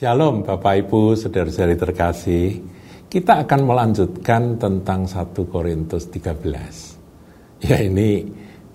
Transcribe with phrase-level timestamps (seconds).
[0.00, 2.56] Shalom Bapak Ibu, saudara-saudari terkasih.
[3.04, 7.68] Kita akan melanjutkan tentang 1 Korintus 13.
[7.68, 8.24] Ya ini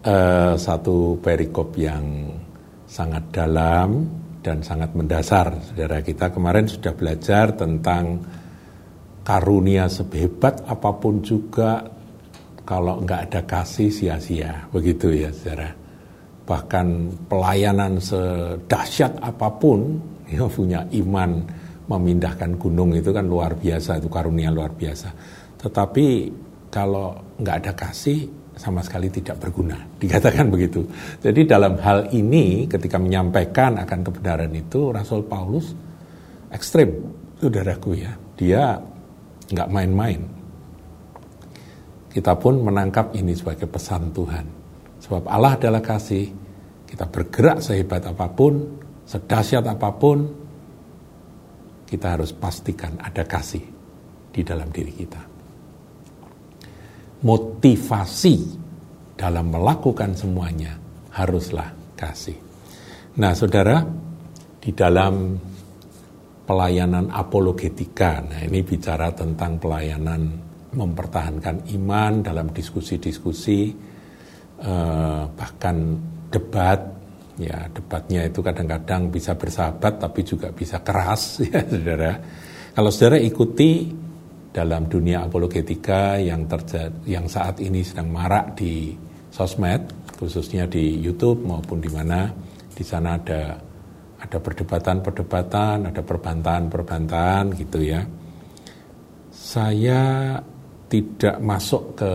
[0.05, 2.30] uh, satu perikop yang
[2.86, 4.05] sangat dalam
[4.46, 5.50] dan sangat mendasar.
[5.66, 8.21] Saudara kita kemarin sudah belajar tentang
[9.26, 11.89] karunia sehebat apa pun juga
[12.62, 14.70] kalau nggak ada kasih sia-sia.
[14.70, 15.73] Begitu ya saudara.
[16.46, 16.88] Bahkan
[17.26, 21.31] pelayanan sedahsyat apa pun ya punya iman
[21.85, 25.09] memindahkan gunung itu kan luar biasa itu karunia luar biasa.
[25.61, 26.07] Tetapi
[26.73, 28.25] kalau nggak ada kasih
[28.55, 29.77] sama sekali tidak berguna.
[30.01, 30.84] Dikatakan begitu.
[31.21, 35.71] Jadi dalam hal ini ketika menyampaikan akan kebenaran itu Rasul Paulus
[36.49, 36.89] ekstrim.
[37.35, 38.79] Saudaraku ya dia
[39.51, 40.21] nggak main-main.
[42.09, 44.45] Kita pun menangkap ini sebagai pesan Tuhan.
[45.03, 46.31] Sebab Allah adalah kasih
[46.87, 50.18] kita bergerak sehebat apa pun Sedahsyat apa pun,
[51.85, 53.62] kita harus pastikan ada kasih
[54.34, 55.21] di dalam diri kita.
[57.21, 58.35] Motivasi
[59.16, 60.76] dalam melakukan semuanya
[61.16, 62.35] haruslah kasih.
[63.16, 63.79] Nah, saudara,
[64.59, 65.40] di dalam
[66.44, 70.22] pelayanan apologetika, nah ini bicara tentang pelayanan
[70.75, 73.72] mempertahankan iman dalam diskusi-diskusi,
[74.59, 75.78] eh, bahkan
[76.28, 76.79] debat
[77.36, 82.16] Ya, debatnya itu kadang-kadang bisa bersahabat tapi juga bisa keras ya, Saudara.
[82.72, 83.91] Kalau Saudara ikuti
[84.56, 88.96] dalam dunia apologetika yang terjadi yang saat ini sedang marak di
[89.36, 92.31] sosmed, khususnya di YouTube maupun di mana
[92.72, 93.59] di sana ada
[94.16, 98.02] ada perdebatan-perdebatan, ada perbantahan-perbantahan gitu ya.
[99.36, 100.40] Saya
[100.88, 102.13] tidak masuk ke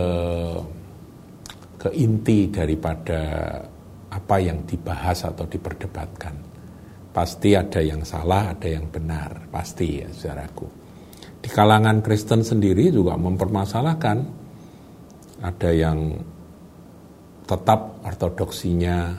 [1.77, 3.21] ke inti daripada
[4.11, 6.35] apa yang dibahas atau diperdebatkan.
[7.11, 10.67] Pasti ada yang salah, ada yang benar, pasti ya saudaraku.
[11.41, 14.17] Di kalangan Kristen sendiri juga mempermasalahkan
[15.41, 16.15] ada yang
[17.49, 19.17] tetap ortodoksinya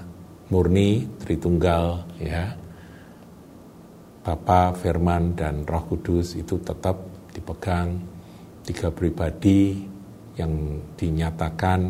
[0.49, 1.85] murni Tritunggal
[2.23, 2.57] ya.
[4.23, 6.95] Bapa, Firman dan Roh Kudus itu tetap
[7.35, 7.99] dipegang
[8.63, 9.83] tiga pribadi
[10.39, 11.81] yang dinyatakan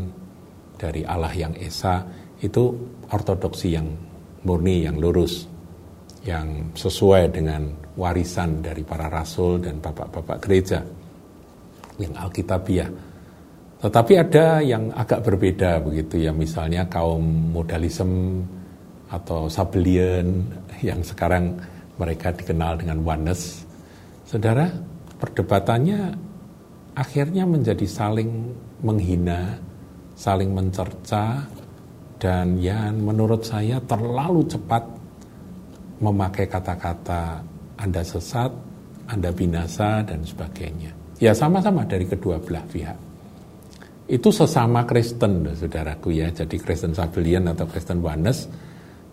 [0.81, 2.01] dari Allah yang Esa
[2.43, 2.75] itu
[3.09, 3.87] ortodoksi yang
[4.43, 5.47] murni, yang lurus,
[6.27, 10.83] yang sesuai dengan warisan dari para rasul dan bapak-bapak gereja
[12.03, 12.91] yang alkitabiah.
[13.83, 18.43] Tetapi ada yang agak berbeda begitu ya, misalnya kaum modalism
[19.11, 20.47] atau sabelian
[20.83, 21.59] yang sekarang
[21.99, 23.67] mereka dikenal dengan oneness.
[24.27, 24.71] Saudara,
[25.19, 26.15] perdebatannya
[26.95, 29.59] akhirnya menjadi saling menghina,
[30.15, 31.45] saling mencerca,
[32.23, 34.87] dan yang menurut saya terlalu cepat
[35.99, 37.43] memakai kata-kata
[37.75, 38.55] Anda sesat,
[39.11, 41.19] Anda binasa dan sebagainya.
[41.19, 42.95] Ya sama-sama dari kedua belah pihak.
[44.07, 46.31] Itu sesama Kristen, saudaraku ya.
[46.31, 48.47] Jadi Kristen Sabelian atau Kristen Oneness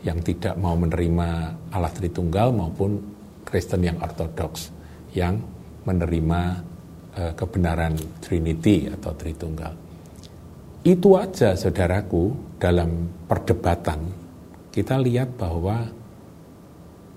[0.06, 1.30] yang tidak mau menerima
[1.74, 3.02] Allah Tritunggal maupun
[3.42, 4.70] Kristen yang ortodoks
[5.18, 5.42] yang
[5.82, 6.42] menerima
[7.18, 9.89] uh, kebenaran Trinity atau Tritunggal.
[10.84, 14.20] Itu aja saudaraku dalam perdebatan
[14.70, 15.82] kita lihat bahwa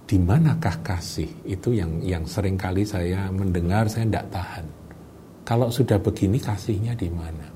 [0.09, 4.67] di manakah kasih itu yang yang sering kali saya mendengar saya tidak tahan.
[5.47, 7.47] Kalau sudah begini kasihnya di mana?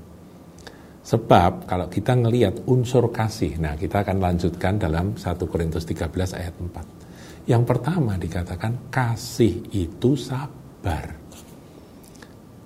[1.07, 6.55] Sebab kalau kita ngelihat unsur kasih, nah kita akan lanjutkan dalam 1 Korintus 13 ayat
[6.55, 7.47] 4.
[7.47, 11.15] Yang pertama dikatakan kasih itu sabar.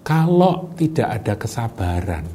[0.01, 2.25] Kalau tidak ada kesabaran,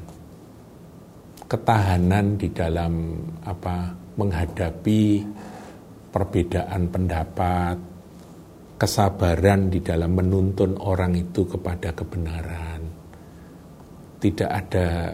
[1.46, 5.22] ketahanan di dalam apa menghadapi
[6.10, 7.76] perbedaan pendapat,
[8.76, 12.80] kesabaran di dalam menuntun orang itu kepada kebenaran.
[14.16, 15.12] Tidak ada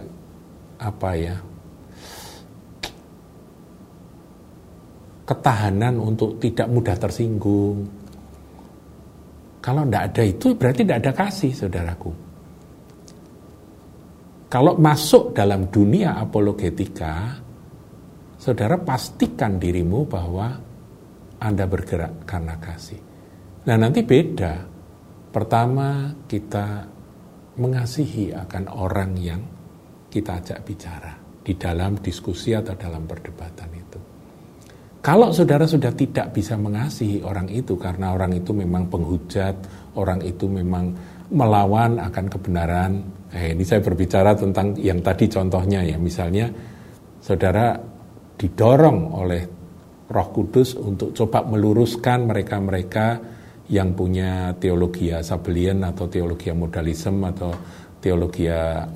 [0.83, 1.37] apa ya?
[5.33, 7.89] ketahanan untuk tidak mudah tersinggung.
[9.63, 12.11] Kalau tidak ada itu berarti tidak ada kasih, saudaraku.
[14.53, 17.41] Kalau masuk dalam dunia apologetika,
[18.37, 20.53] saudara pastikan dirimu bahwa
[21.41, 23.01] Anda bergerak karena kasih.
[23.65, 24.69] Nah nanti beda.
[25.33, 26.85] Pertama kita
[27.57, 29.41] mengasihi akan orang yang
[30.13, 34.01] kita ajak bicara di dalam diskusi atau dalam perdebatan itu.
[35.01, 39.57] Kalau saudara sudah tidak bisa mengasihi orang itu karena orang itu memang penghujat,
[39.97, 40.93] orang itu memang
[41.33, 42.93] melawan akan kebenaran.
[43.33, 46.53] Eh, ini saya berbicara tentang yang tadi contohnya ya, misalnya
[47.17, 47.73] saudara
[48.37, 49.43] didorong oleh
[50.13, 53.07] Roh Kudus untuk coba meluruskan mereka-mereka
[53.73, 57.51] yang punya teologi Sabellian atau teologi modalisme atau
[58.03, 58.51] teologi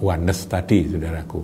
[0.04, 1.40] oneness tadi, saudaraku,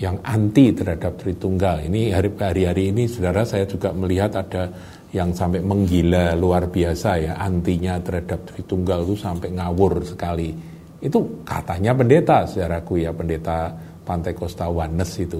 [0.00, 1.84] yang anti terhadap Tritunggal.
[1.90, 4.72] Ini hari-hari ini, saudara, saya juga melihat ada
[5.12, 10.77] yang sampai menggila luar biasa ya, antinya terhadap Tritunggal itu sampai ngawur sekali.
[10.98, 13.70] Itu katanya pendeta, saudaraku ya, pendeta
[14.02, 15.38] Pantai Costa Oneness itu.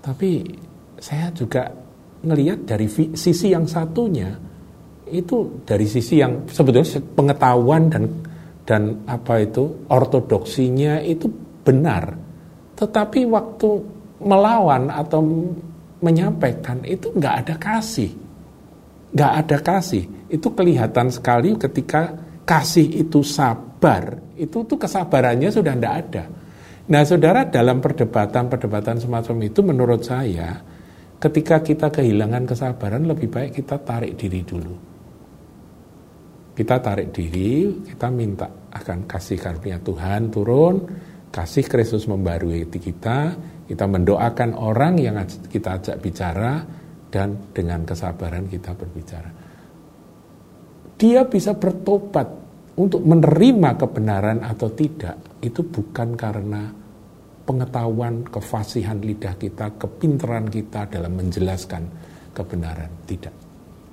[0.00, 0.40] Tapi
[0.96, 1.68] saya juga
[2.24, 4.32] ngelihat dari sisi yang satunya,
[5.10, 8.04] itu dari sisi yang sebetulnya pengetahuan dan
[8.64, 11.26] dan apa itu ortodoksinya itu
[11.66, 12.14] benar.
[12.78, 13.68] Tetapi waktu
[14.22, 15.20] melawan atau
[16.00, 18.12] menyampaikan itu nggak ada kasih.
[19.10, 20.04] Nggak ada kasih.
[20.30, 22.14] Itu kelihatan sekali ketika
[22.46, 26.24] kasih itu sabar itu tuh kesabarannya sudah nggak ada
[26.88, 30.58] nah saudara dalam perdebatan-perdebatan semacam itu menurut saya
[31.20, 34.90] ketika kita kehilangan kesabaran lebih baik kita tarik diri dulu
[36.50, 40.84] kita tarik diri, kita minta akan kasih karunia Tuhan turun,
[41.32, 43.32] kasih Kristus membarui hati kita,
[43.64, 45.16] kita mendoakan orang yang
[45.48, 46.60] kita ajak bicara,
[47.10, 49.30] dan dengan kesabaran kita berbicara.
[51.00, 52.28] Dia bisa bertobat
[52.80, 56.72] untuk menerima kebenaran atau tidak, itu bukan karena
[57.44, 61.82] pengetahuan, kefasihan lidah kita, kepintaran kita dalam menjelaskan
[62.32, 62.88] kebenaran.
[63.04, 63.50] Tidak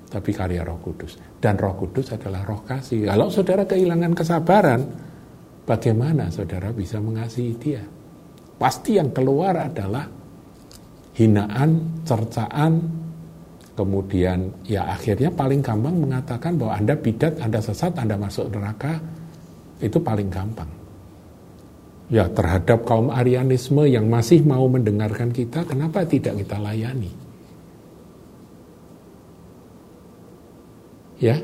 [0.08, 1.20] tapi karya Roh Kudus.
[1.36, 3.06] Dan Roh Kudus adalah roh kasih.
[3.06, 4.80] Kalau saudara kehilangan kesabaran,
[5.68, 7.84] bagaimana saudara bisa mengasihi dia?
[8.58, 10.08] Pasti yang keluar adalah
[11.14, 12.72] hinaan, cercaan,
[13.78, 18.98] kemudian ya akhirnya paling gampang mengatakan bahwa Anda bidat, Anda sesat, Anda masuk neraka,
[19.78, 20.66] itu paling gampang.
[22.10, 27.12] Ya terhadap kaum Arianisme yang masih mau mendengarkan kita, kenapa tidak kita layani?
[31.22, 31.38] Ya,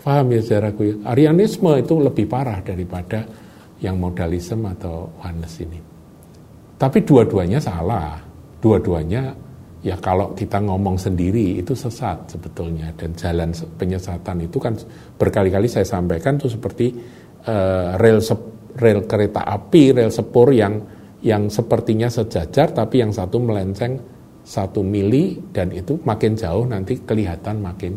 [0.00, 1.04] paham ya saudaraku.
[1.04, 3.28] Arianisme itu lebih parah daripada
[3.84, 5.80] yang modalisme atau oneness ini.
[6.80, 8.16] Tapi dua-duanya salah.
[8.60, 9.43] Dua-duanya
[9.84, 14.72] ya kalau kita ngomong sendiri itu sesat sebetulnya dan jalan penyesatan itu kan
[15.20, 16.96] berkali-kali saya sampaikan tuh seperti
[17.44, 18.24] uh, rel
[18.74, 20.80] rel kereta api, rel sepur yang
[21.20, 24.00] yang sepertinya sejajar tapi yang satu melenceng
[24.44, 27.92] satu mili dan itu makin jauh nanti kelihatan makin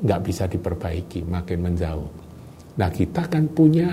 [0.00, 2.08] nggak bisa diperbaiki, makin menjauh.
[2.80, 3.92] Nah kita kan punya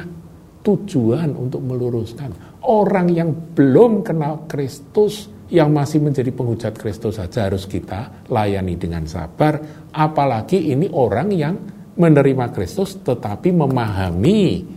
[0.63, 2.31] tujuan untuk meluruskan.
[2.67, 9.07] Orang yang belum kenal Kristus, yang masih menjadi penghujat Kristus saja harus kita layani dengan
[9.07, 9.87] sabar.
[9.95, 11.55] Apalagi ini orang yang
[11.95, 14.67] menerima Kristus tetapi memahami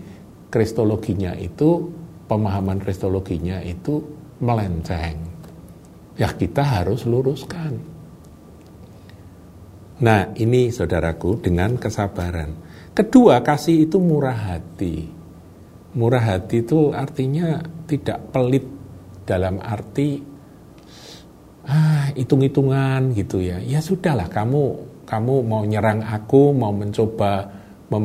[0.46, 1.90] kristologinya itu,
[2.30, 3.98] pemahaman kristologinya itu
[4.38, 5.18] melenceng.
[6.14, 7.90] Ya kita harus luruskan.
[10.00, 12.56] Nah, ini saudaraku dengan kesabaran.
[12.96, 15.04] Kedua, kasih itu murah hati.
[15.92, 18.64] Murah hati itu artinya tidak pelit
[19.28, 20.29] dalam arti
[21.68, 23.60] ah hitung-hitungan gitu ya.
[23.60, 27.50] Ya sudahlah kamu kamu mau nyerang aku, mau mencoba
[27.90, 28.04] mem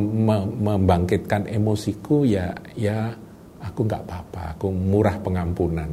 [0.60, 3.14] membangkitkan emosiku ya ya
[3.62, 5.88] aku nggak apa-apa, aku murah pengampunan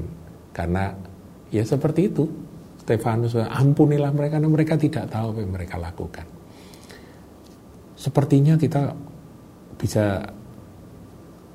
[0.50, 0.94] karena
[1.54, 2.26] ya seperti itu
[2.84, 6.28] Stefanus, ampunilah mereka karena mereka tidak tahu apa yang mereka lakukan.
[7.96, 8.92] Sepertinya kita
[9.80, 10.20] bisa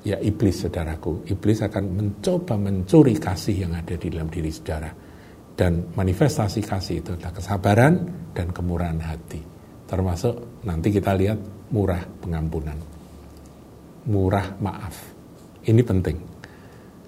[0.01, 4.89] ya iblis saudaraku, iblis akan mencoba mencuri kasih yang ada di dalam diri saudara.
[5.59, 7.93] Dan manifestasi kasih itu adalah kesabaran
[8.31, 9.43] dan kemurahan hati.
[9.83, 11.35] Termasuk nanti kita lihat
[11.75, 12.79] murah pengampunan.
[14.07, 14.95] Murah maaf.
[15.67, 16.17] Ini penting.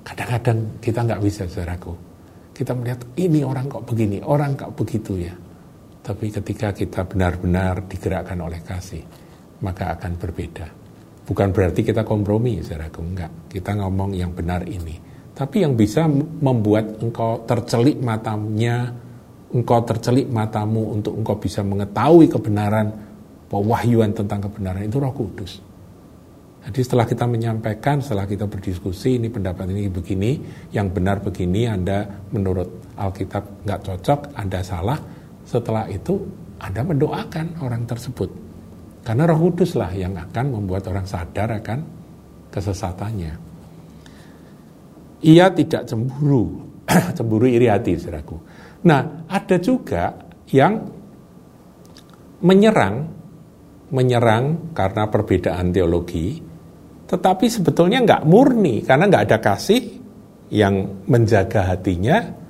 [0.03, 2.11] Kadang-kadang kita nggak bisa saudaraku
[2.61, 5.33] kita melihat ini orang kok begini, orang kok begitu ya.
[6.01, 9.01] Tapi ketika kita benar-benar digerakkan oleh kasih,
[9.65, 10.67] maka akan berbeda.
[11.25, 13.31] Bukan berarti kita kompromi, saudaraku, enggak.
[13.49, 14.93] Kita ngomong yang benar ini.
[15.41, 16.05] Tapi yang bisa
[16.37, 18.93] membuat engkau tercelik matanya,
[19.49, 22.93] engkau tercelik matamu untuk engkau bisa mengetahui kebenaran,
[23.49, 25.57] pewahyuan tentang kebenaran itu roh kudus.
[26.61, 30.31] Jadi setelah kita menyampaikan, setelah kita berdiskusi, ini pendapat ini begini,
[30.77, 35.01] yang benar begini, Anda menurut Alkitab nggak cocok, Anda salah.
[35.41, 36.21] Setelah itu
[36.61, 38.29] Anda mendoakan orang tersebut.
[39.01, 41.81] Karena roh kudus lah yang akan membuat orang sadar akan
[42.53, 43.50] kesesatannya.
[45.21, 46.65] Ia tidak cemburu,
[47.17, 48.37] cemburu iri hati, saudaraku.
[48.81, 50.17] Nah, ada juga
[50.49, 50.81] yang
[52.41, 52.95] menyerang,
[53.93, 56.41] menyerang karena perbedaan teologi,
[57.05, 59.81] tetapi sebetulnya nggak murni karena nggak ada kasih
[60.49, 62.41] yang menjaga hatinya.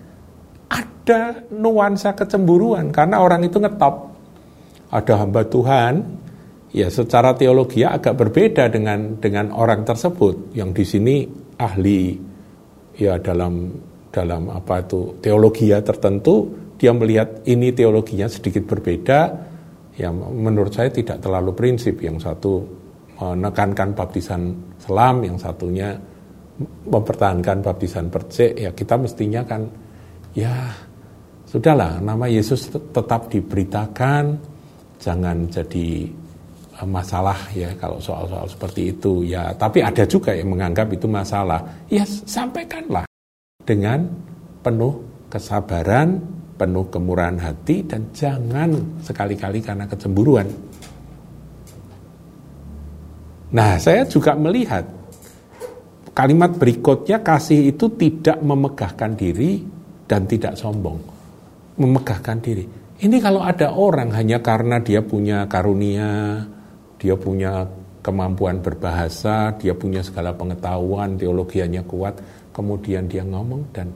[0.71, 4.15] Ada nuansa kecemburuan karena orang itu ngetop.
[4.95, 5.93] Ada hamba Tuhan
[6.71, 11.27] ya secara teologi agak berbeda dengan dengan orang tersebut yang di sini
[11.59, 12.30] ahli
[12.97, 13.71] ya dalam
[14.11, 19.19] dalam apa itu teologi tertentu dia melihat ini teologinya sedikit berbeda
[19.95, 22.01] ya menurut saya tidak terlalu prinsip.
[22.01, 22.53] Yang satu
[23.21, 24.41] menekankan baptisan
[24.81, 25.93] selam yang satunya
[26.89, 29.61] mempertahankan baptisan percik ya kita mestinya kan
[30.33, 30.73] ya
[31.45, 34.41] sudahlah nama Yesus tetap diberitakan
[34.97, 36.09] jangan jadi
[36.85, 39.25] masalah ya kalau soal-soal seperti itu.
[39.25, 41.61] Ya tapi ada juga yang menganggap itu masalah.
[41.91, 43.05] Ya sampaikanlah
[43.63, 44.09] dengan
[44.61, 46.21] penuh kesabaran
[46.61, 50.45] penuh kemurahan hati dan jangan sekali-kali karena kecemburuan.
[53.57, 54.85] Nah saya juga melihat
[56.13, 59.65] kalimat berikutnya kasih itu tidak memegahkan diri
[60.05, 61.01] dan tidak sombong.
[61.81, 62.65] Memegahkan diri.
[63.01, 66.37] Ini kalau ada orang hanya karena dia punya karunia
[67.01, 67.65] dia punya
[68.05, 72.21] kemampuan berbahasa, dia punya segala pengetahuan, teologianya kuat,
[72.53, 73.89] kemudian dia ngomong dan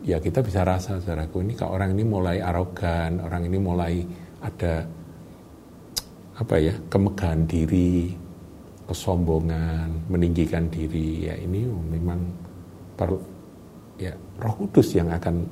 [0.00, 3.94] ya kita bisa rasa saudaraku ini kalau orang ini mulai arogan, orang ini mulai
[4.40, 4.88] ada
[6.40, 8.16] apa ya kemegahan diri,
[8.88, 11.28] kesombongan, meninggikan diri.
[11.28, 12.24] Ya ini memang
[12.96, 13.20] perlu
[14.00, 15.44] ya Roh Kudus yang akan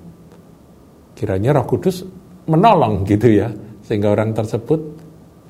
[1.12, 2.00] kiranya Roh Kudus
[2.48, 3.52] menolong gitu ya
[3.84, 4.80] sehingga orang tersebut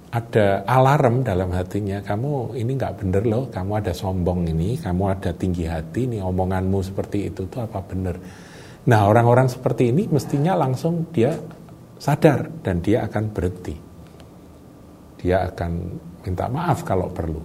[0.08, 5.36] ada alarm dalam hatinya kamu ini nggak bener loh kamu ada sombong ini kamu ada
[5.36, 8.16] tinggi hati nih omonganmu seperti itu tuh apa bener?
[8.88, 11.36] Nah orang-orang seperti ini mestinya langsung dia
[12.00, 13.76] sadar dan dia akan berhenti.
[15.20, 15.72] Dia akan
[16.24, 17.42] minta maaf kalau perlu.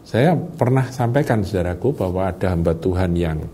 [0.00, 3.44] Saya pernah sampaikan saudaraku bahwa ada hamba Tuhan yang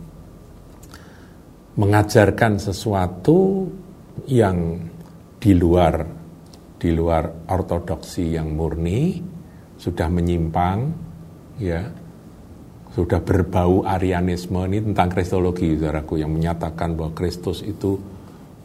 [1.74, 3.66] mengajarkan sesuatu
[4.30, 4.78] yang
[5.42, 6.25] di luar
[6.76, 9.20] di luar ortodoksi yang murni,
[9.76, 10.78] sudah menyimpang,
[11.60, 11.84] ya,
[12.92, 14.64] sudah berbau Arianisme.
[14.68, 18.00] Ini tentang kristologi, saudaraku, yang menyatakan bahwa Kristus itu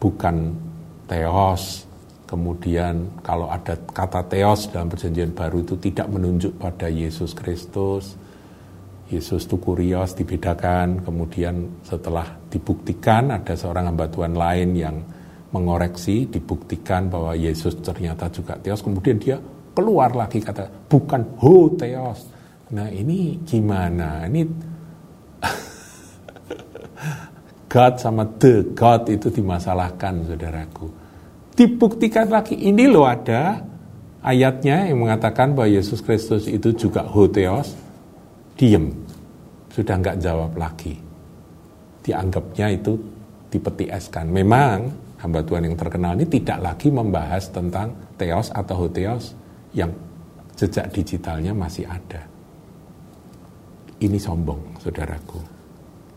[0.00, 0.56] bukan
[1.08, 1.84] teos,
[2.24, 8.16] kemudian kalau ada kata teos dalam perjanjian baru itu tidak menunjuk pada Yesus Kristus,
[9.12, 14.96] Yesus itu kurios dibedakan, kemudian setelah dibuktikan ada seorang hamba Tuhan lain yang
[15.52, 19.36] mengoreksi, dibuktikan bahwa Yesus ternyata juga teos, kemudian dia
[19.76, 22.24] keluar lagi kata bukan ho teos.
[22.72, 24.24] Nah ini gimana?
[24.28, 24.42] Ini
[27.72, 30.88] God sama the God itu dimasalahkan saudaraku.
[31.52, 33.60] Dibuktikan lagi ini loh ada
[34.24, 37.76] ayatnya yang mengatakan bahwa Yesus Kristus itu juga ho teos.
[38.56, 38.92] Diem,
[39.72, 40.96] sudah nggak jawab lagi.
[42.04, 42.96] Dianggapnya itu
[43.52, 44.28] dipeti eskan.
[44.28, 44.92] Memang
[45.22, 49.38] hamba Tuhan yang terkenal ini tidak lagi membahas tentang teos atau hoteos
[49.70, 49.94] yang
[50.58, 52.26] jejak digitalnya masih ada.
[54.02, 55.38] Ini sombong, saudaraku.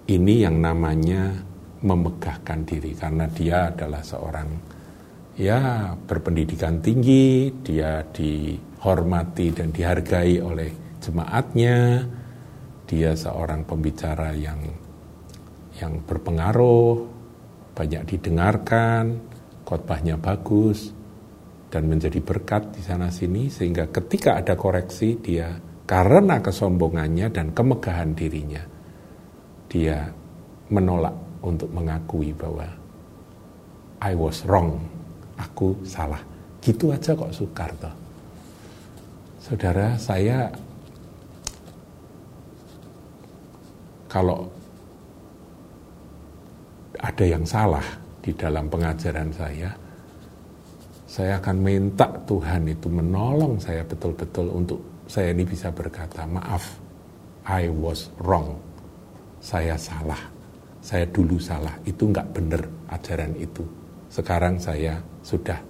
[0.09, 1.37] Ini yang namanya
[1.85, 4.49] memegahkan diri karena dia adalah seorang
[5.37, 12.01] ya berpendidikan tinggi, dia dihormati dan dihargai oleh jemaatnya,
[12.89, 14.57] dia seorang pembicara yang
[15.77, 17.14] yang berpengaruh,
[17.75, 19.19] banyak didengarkan,
[19.67, 20.95] khotbahnya bagus,
[21.67, 25.51] dan menjadi berkat di sana sini sehingga ketika ada koreksi dia
[25.83, 28.63] karena kesombongannya dan kemegahan dirinya
[29.67, 30.07] dia
[30.71, 32.65] menolak untuk mengakui bahwa
[34.01, 34.81] I was wrong,
[35.37, 36.21] aku salah.
[36.61, 37.91] Gitu aja kok Soekarto.
[39.41, 40.49] Saudara, saya
[44.09, 44.49] kalau
[47.05, 47.85] ada yang salah
[48.17, 49.69] di dalam pengajaran saya,
[51.05, 56.81] saya akan minta Tuhan itu menolong saya betul-betul untuk saya ini bisa berkata, maaf,
[57.45, 58.57] I was wrong.
[59.37, 60.17] Saya salah.
[60.81, 61.77] Saya dulu salah.
[61.85, 63.61] Itu nggak benar ajaran itu.
[64.09, 65.61] Sekarang saya sudah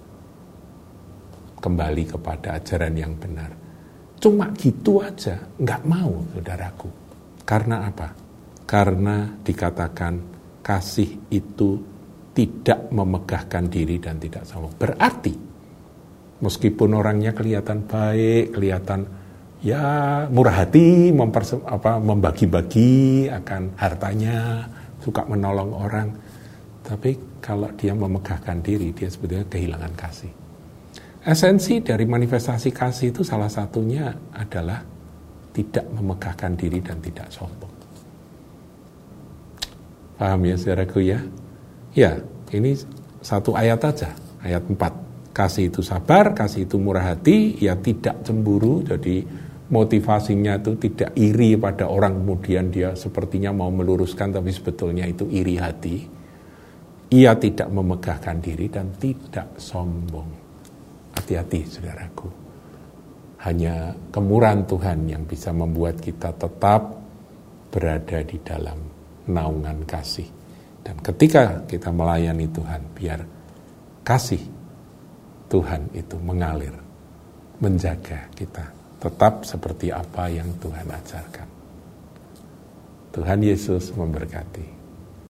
[1.60, 3.52] kembali kepada ajaran yang benar.
[4.16, 6.88] Cuma gitu aja, nggak mau saudaraku.
[7.44, 8.16] Karena apa?
[8.64, 10.35] Karena dikatakan
[10.66, 11.78] kasih itu
[12.34, 14.74] tidak memegahkan diri dan tidak sombong.
[14.82, 15.30] Berarti
[16.42, 19.06] meskipun orangnya kelihatan baik, kelihatan
[19.62, 24.66] ya murah hati, membagi-bagi akan hartanya,
[25.06, 26.10] suka menolong orang,
[26.82, 30.34] tapi kalau dia memegahkan diri, dia sebetulnya kehilangan kasih.
[31.26, 34.82] Esensi dari manifestasi kasih itu salah satunya adalah
[35.54, 37.75] tidak memegahkan diri dan tidak sombong.
[40.16, 41.20] Paham ya saudaraku ya?
[41.96, 42.20] Ya,
[42.52, 42.76] ini
[43.20, 44.10] satu ayat aja,
[44.44, 45.04] ayat 4.
[45.36, 49.28] kasih itu sabar, kasih itu murah hati, ya tidak cemburu, jadi
[49.68, 55.60] motivasinya itu tidak iri pada orang kemudian dia sepertinya mau meluruskan tapi sebetulnya itu iri
[55.60, 55.98] hati.
[57.12, 60.30] Ia tidak memegahkan diri dan tidak sombong.
[61.20, 62.28] Hati-hati saudaraku.
[63.44, 66.96] Hanya kemurahan Tuhan yang bisa membuat kita tetap
[67.70, 68.95] berada di dalam
[69.30, 70.30] naungan kasih.
[70.86, 73.20] Dan ketika kita melayani Tuhan, biar
[74.06, 74.42] kasih
[75.50, 76.74] Tuhan itu mengalir,
[77.58, 78.70] menjaga kita
[79.02, 81.48] tetap seperti apa yang Tuhan ajarkan.
[83.14, 84.75] Tuhan Yesus memberkati.